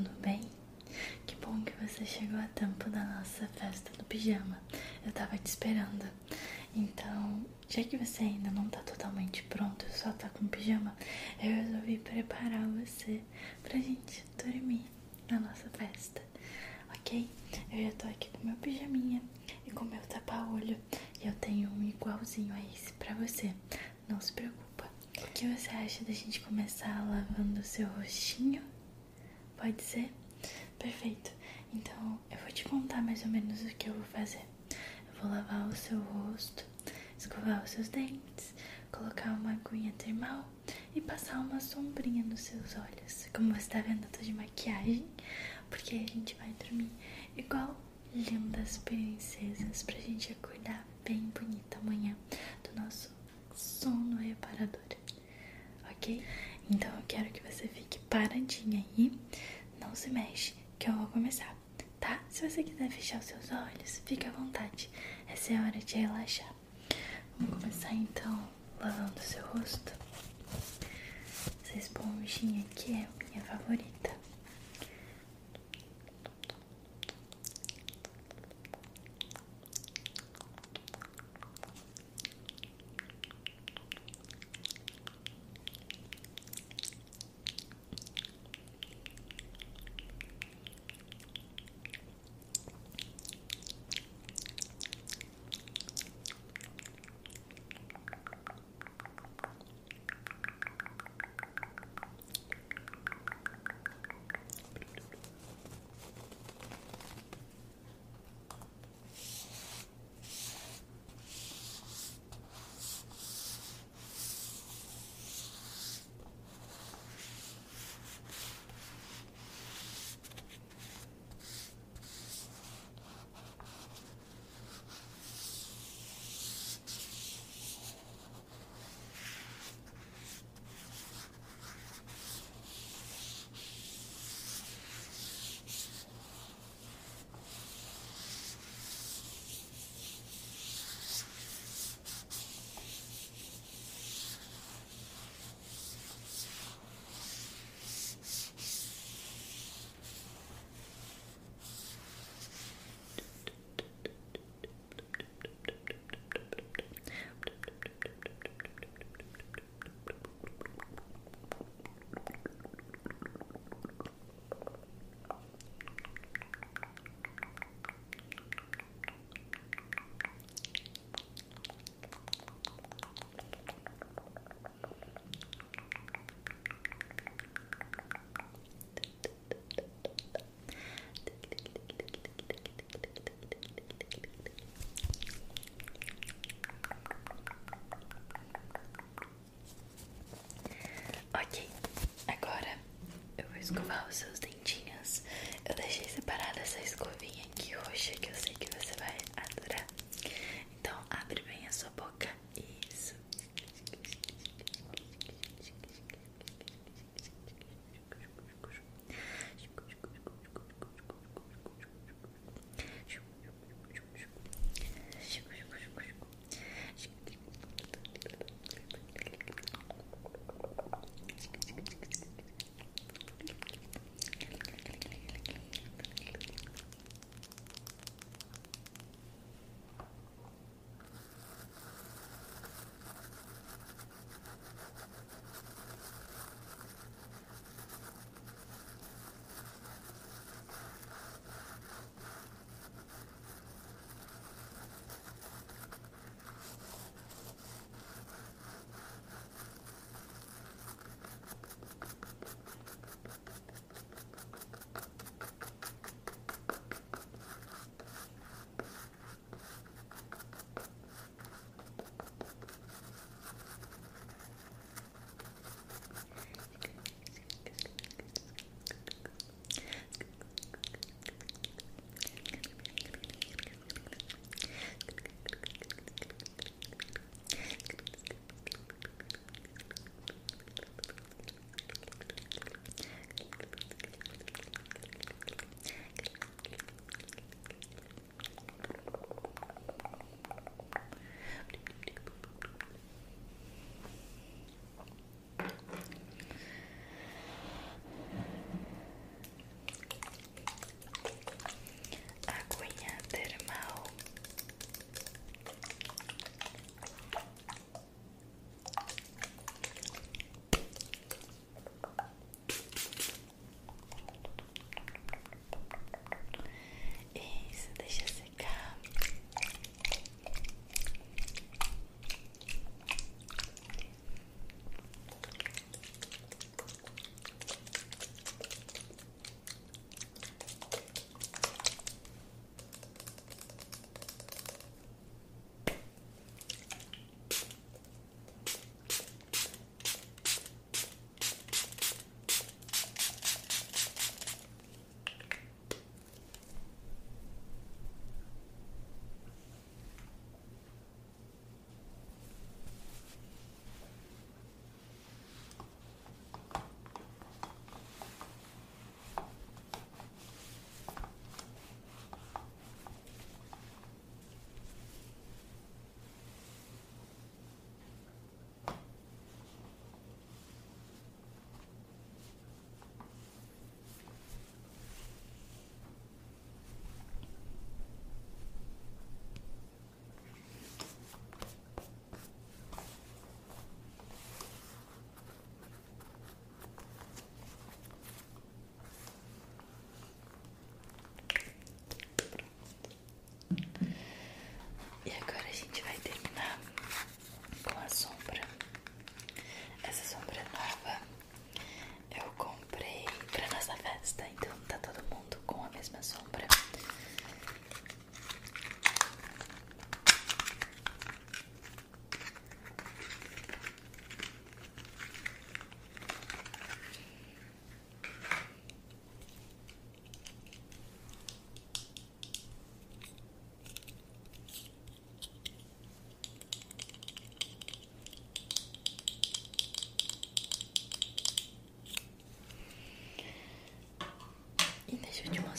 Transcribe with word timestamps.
tudo 0.00 0.10
bem? 0.20 0.40
Que 1.26 1.36
bom 1.36 1.60
que 1.62 1.72
você 1.72 2.06
chegou 2.06 2.38
a 2.40 2.48
tempo 2.48 2.88
da 2.88 3.04
nossa 3.04 3.46
festa 3.48 3.92
do 3.98 4.04
pijama. 4.04 4.58
Eu 5.04 5.12
tava 5.12 5.36
te 5.36 5.46
esperando. 5.46 6.06
Então, 6.74 7.44
já 7.68 7.82
que 7.84 7.98
você 7.98 8.22
ainda 8.22 8.50
não 8.50 8.66
tá 8.70 8.80
totalmente 8.80 9.42
pronto, 9.42 9.84
só 9.90 10.10
tá 10.12 10.30
com 10.30 10.46
pijama, 10.46 10.96
eu 11.42 11.54
resolvi 11.54 11.98
preparar 11.98 12.66
você 12.68 13.20
pra 13.62 13.74
gente 13.78 14.24
dormir 14.42 14.86
na 15.30 15.38
nossa 15.40 15.68
festa, 15.70 16.22
ok? 16.94 17.28
Eu 17.70 17.84
já 17.84 17.92
tô 17.92 18.06
aqui 18.08 18.30
com 18.30 18.46
meu 18.46 18.56
pijaminha 18.56 19.22
e 19.66 19.70
com 19.70 19.84
meu 19.84 20.00
tapa-olho. 20.02 20.78
E 21.22 21.26
eu 21.26 21.34
tenho 21.34 21.68
um 21.70 21.84
igualzinho 21.86 22.54
a 22.54 22.60
esse 22.72 22.92
pra 22.94 23.14
você. 23.16 23.54
Não 24.08 24.18
se 24.18 24.32
preocupa. 24.32 24.88
O 25.18 25.30
que 25.32 25.46
você 25.46 25.68
acha 25.70 26.04
da 26.04 26.12
gente 26.12 26.40
começar 26.40 27.06
lavando 27.10 27.60
o 27.60 27.64
seu 27.64 27.86
rostinho? 27.88 28.62
Pode 29.60 29.82
ser? 29.82 30.10
Perfeito. 30.78 31.30
Então 31.74 32.18
eu 32.30 32.38
vou 32.38 32.48
te 32.50 32.64
contar 32.64 33.02
mais 33.02 33.22
ou 33.24 33.28
menos 33.28 33.60
o 33.62 33.66
que 33.76 33.88
eu 33.90 33.94
vou 33.94 34.04
fazer. 34.04 34.42
Eu 34.70 35.22
vou 35.22 35.30
lavar 35.30 35.68
o 35.68 35.76
seu 35.76 36.00
rosto, 36.00 36.64
escovar 37.18 37.62
os 37.62 37.70
seus 37.70 37.88
dentes, 37.88 38.54
colocar 38.90 39.30
uma 39.32 39.52
aguinha 39.52 39.92
termal 39.98 40.48
e 40.94 41.00
passar 41.00 41.38
uma 41.40 41.60
sombrinha 41.60 42.24
nos 42.24 42.40
seus 42.40 42.74
olhos. 42.76 43.28
Como 43.34 43.54
você 43.54 43.68
tá 43.70 43.80
vendo, 43.82 44.04
eu 44.04 44.10
tô 44.10 44.20
de 44.22 44.32
maquiagem, 44.32 45.06
porque 45.68 45.96
a 45.96 45.98
gente 46.10 46.34
vai 46.36 46.54
dormir 46.64 46.90
igual 47.36 47.76
lindas 48.14 48.78
princesas 48.78 49.82
pra 49.82 49.96
gente 50.00 50.32
acordar 50.32 50.86
bem 51.04 51.30
bonita 51.38 51.78
amanhã 51.78 52.16
do 52.64 52.80
nosso 52.80 53.10
sono 53.54 54.16
reparador. 54.16 54.80
Ok? 55.90 56.24
Então 56.70 56.90
eu 56.96 57.02
quero 57.08 57.30
que 57.30 57.42
você 57.42 57.68
fique 57.68 57.98
paradinha 58.08 58.84
aí, 58.96 59.12
não 59.90 59.96
se 59.96 60.08
mexe, 60.08 60.54
que 60.78 60.88
eu 60.88 60.94
vou 60.94 61.08
começar, 61.08 61.52
tá? 61.98 62.20
Se 62.28 62.48
você 62.48 62.62
quiser 62.62 62.88
fechar 62.90 63.18
os 63.18 63.24
seus 63.24 63.50
olhos, 63.50 64.00
fique 64.06 64.24
à 64.24 64.30
vontade. 64.30 64.88
Essa 65.26 65.52
é 65.52 65.56
a 65.56 65.62
hora 65.62 65.78
de 65.80 65.96
relaxar. 65.96 66.54
Vamos 67.36 67.58
começar 67.58 67.92
então 67.92 68.48
lavando 68.78 69.18
o 69.18 69.20
seu 69.20 69.44
rosto. 69.46 69.92
Essa 71.64 71.76
esponjinha 71.76 72.64
aqui 72.70 72.92
é 72.92 73.08
minha 73.30 73.44
favorita. 73.44 74.09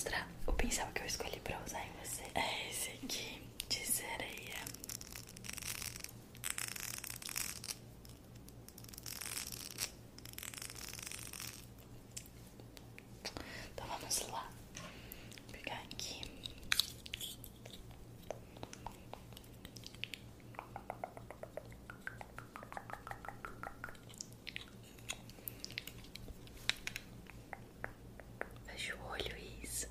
Mostrar 0.00 0.26
o 0.46 0.52
pincel 0.54 0.86
que 0.94 1.02
eu 1.02 1.06
escolhi 1.06 1.38
pra 1.40 1.58
usar 1.66 1.84
em 1.84 1.90
você. 2.02 2.22
É 2.34 2.70
esse 2.70 2.88
aqui 2.90 3.42
de 3.68 3.86
sereia. 3.86 4.64
Então 13.74 13.86
vamos 13.86 14.20
lá. 14.30 14.50
Vou 14.76 15.52
pegar 15.52 15.82
aqui. 15.92 16.22
Fecha 28.66 28.96
o 28.96 29.10
olho, 29.10 29.36
isso. 29.62 29.86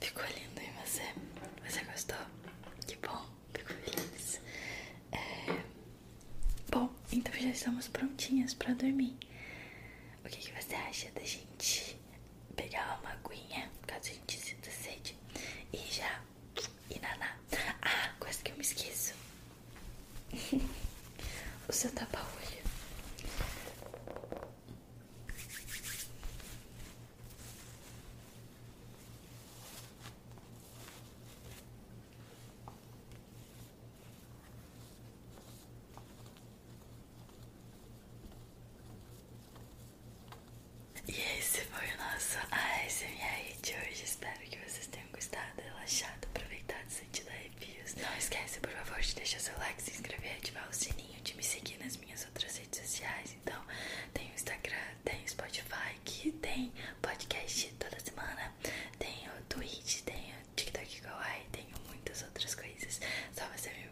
Ficou 0.00 0.22
lindo 0.24 0.60
em 0.60 0.72
você? 0.84 1.02
Você 1.68 1.84
gostou? 1.84 2.16
Que 2.86 2.96
bom, 2.96 3.26
fico 3.52 3.72
feliz. 3.72 4.40
É... 5.12 5.60
Bom, 6.70 6.88
então 7.12 7.32
já 7.34 7.50
estamos 7.66 7.88
prontinhas 7.88 8.54
pra 8.54 8.72
dormir. 8.74 9.16
O 10.24 10.28
que, 10.28 10.36
que 10.36 10.52
você 10.52 10.76
acha 10.76 11.10
da 11.10 11.22
gente 11.22 11.98
pegar 12.54 13.00
uma 13.00 13.10
aguinha, 13.10 13.68
caso 13.84 14.08
a 14.08 14.12
gente 14.12 14.38
sinta 14.38 14.70
sede, 14.70 15.18
e 15.72 15.78
já 15.78 16.20
ir 16.88 17.00
naná? 17.00 17.36
Ah, 17.82 18.12
coisa 18.20 18.40
que 18.40 18.52
eu 18.52 18.54
me 18.54 18.62
esqueço. 18.62 19.14
o 21.68 21.72
seu 21.72 21.90
tapa-olho. 21.90 22.65
E 41.08 41.12
esse 41.38 41.60
foi 41.62 41.86
o 41.86 41.96
nosso 41.98 42.36
ASMR 42.50 43.56
de 43.62 43.72
hoje. 43.74 44.04
Espero 44.04 44.38
que 44.40 44.58
vocês 44.58 44.86
tenham 44.88 45.08
gostado, 45.12 45.62
relaxado, 45.62 46.26
aproveitado, 46.34 46.88
sentido 46.90 47.28
arrepios. 47.28 47.94
Não 47.94 48.16
esquece, 48.18 48.58
por 48.60 48.70
favor, 48.70 49.00
de 49.00 49.14
deixar 49.14 49.40
seu 49.40 49.56
like, 49.58 49.82
se 49.82 49.92
inscrever, 49.92 50.36
ativar 50.36 50.68
o 50.68 50.72
sininho, 50.74 51.20
de 51.22 51.34
me 51.36 51.42
seguir 51.42 51.78
nas 51.78 51.96
minhas 51.96 52.24
outras 52.24 52.56
redes 52.58 52.80
sociais. 52.80 53.36
Então, 53.42 53.62
tem 54.12 54.30
o 54.30 54.34
Instagram, 54.34 54.86
tem 55.04 55.22
o 55.24 55.28
Spotify, 55.28 55.94
que 56.04 56.32
tem 56.32 56.72
podcast 57.00 57.72
toda 57.78 58.00
semana, 58.00 58.52
tem 58.98 59.28
o 59.28 59.42
Twitch, 59.48 60.02
tem 60.02 60.32
o 60.32 60.54
TikTok 60.56 61.00
Kawaii, 61.02 61.46
tenho 61.52 61.76
muitas 61.86 62.22
outras 62.22 62.54
coisas. 62.54 63.00
Só 63.32 63.44
você 63.56 63.70
me 63.70 63.88